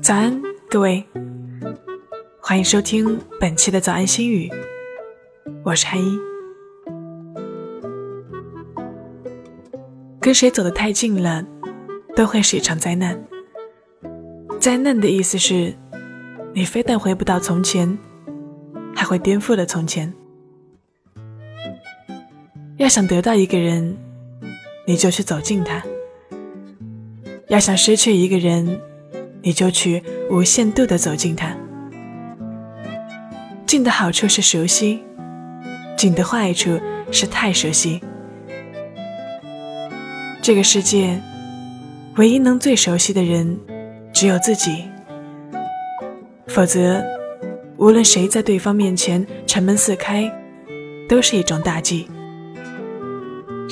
[0.00, 0.40] 早安，
[0.70, 1.04] 各位，
[2.40, 4.50] 欢迎收听本期的早安心语，
[5.62, 6.18] 我是韩一。
[10.18, 11.44] 跟谁走得太近了，
[12.16, 13.22] 都会是一场灾难。
[14.58, 15.74] 灾难的意思是，
[16.54, 17.98] 你非但回不到从前，
[18.96, 20.10] 还会颠覆了从前。
[22.80, 23.94] 要想得到一个人，
[24.86, 25.82] 你就去走近他；
[27.48, 28.80] 要想失去一个人，
[29.42, 31.54] 你就去无限度的走近他。
[33.66, 35.00] 近的好处是熟悉，
[35.94, 36.80] 近的坏处
[37.12, 38.00] 是太熟悉。
[40.40, 41.20] 这个世界，
[42.16, 43.58] 唯一能最熟悉的人，
[44.10, 44.84] 只有自己。
[46.46, 47.04] 否则，
[47.76, 50.32] 无论谁在对方面前城门四开，
[51.06, 52.08] 都是一种大忌。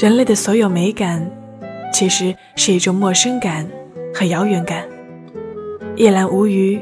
[0.01, 1.29] 人类的所有美感，
[1.93, 3.68] 其实是一种陌生感
[4.15, 4.87] 和遥远感。
[5.96, 6.80] 一览无余，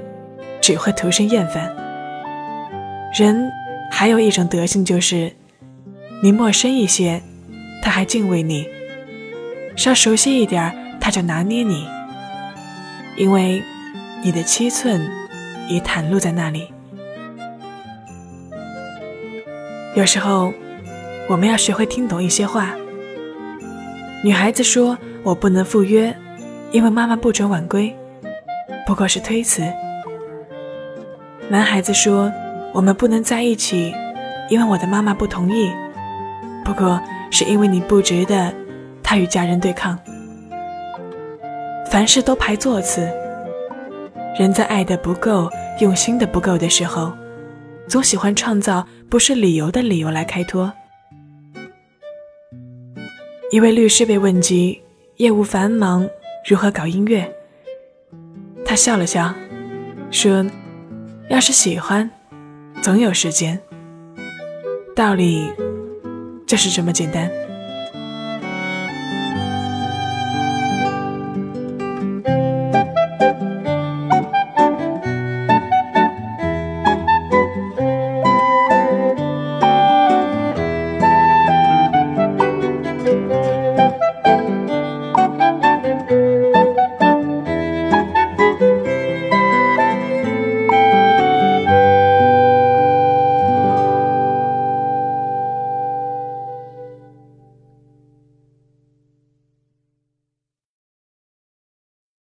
[0.60, 1.74] 只会徒生厌烦。
[3.18, 3.50] 人
[3.90, 5.32] 还有一种德性，就是
[6.22, 7.22] 你陌生一些，
[7.82, 8.68] 他还敬畏你。
[9.76, 11.88] 稍熟悉一点他就拿捏你，
[13.16, 13.62] 因为
[14.22, 15.00] 你的七寸
[15.70, 16.70] 已袒露在那里。
[19.94, 20.52] 有时候，
[21.30, 22.76] 我们要学会听懂一些话。
[24.26, 26.12] 女孩子说：“我不能赴约，
[26.72, 27.94] 因为妈妈不准晚归。”
[28.84, 29.62] 不过是推辞。
[31.48, 32.32] 男孩子说
[32.74, 33.94] ：“我们不能在一起，
[34.50, 35.70] 因为我的妈妈不同意。”
[36.66, 38.52] 不过是因为你不值得。
[39.00, 39.96] 他与家人对抗，
[41.88, 43.08] 凡事都排座次。
[44.36, 47.12] 人在爱的不够、用心的不够的时候，
[47.86, 50.72] 总喜欢创造不是理由的理由来开脱。
[53.52, 54.82] 一位律师被问及
[55.18, 56.08] 业务繁忙
[56.48, 57.32] 如何搞音乐，
[58.64, 59.32] 他笑了笑，
[60.10, 60.44] 说
[61.30, 62.10] ：“要是喜欢，
[62.82, 63.58] 总有时间。
[64.96, 65.48] 道理
[66.44, 67.30] 就是这么简单。”